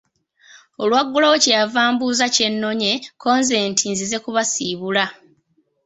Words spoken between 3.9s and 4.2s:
nzize